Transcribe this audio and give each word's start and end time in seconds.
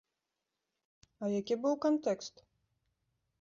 А 1.25 1.29
які 1.39 1.55
быў 1.67 1.73
кантэкст? 1.85 2.35